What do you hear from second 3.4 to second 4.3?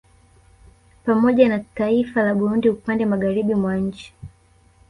mwa nchi